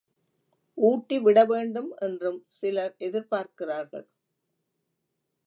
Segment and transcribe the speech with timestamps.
[0.77, 4.07] ஊட்டி விடவேண்டும் என்றும் சிலர் எதிர்பார்க்கிறார்கள்.